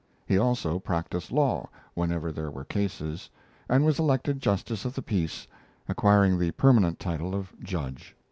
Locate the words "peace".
5.03-5.45